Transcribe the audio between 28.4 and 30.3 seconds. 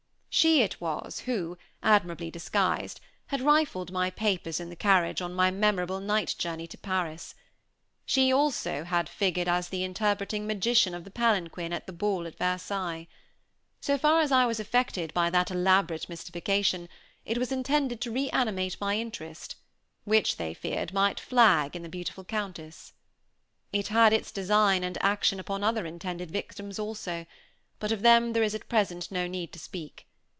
is, at present, no need to speak.